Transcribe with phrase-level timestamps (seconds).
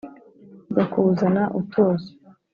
[0.71, 2.11] jya kuzana utuzi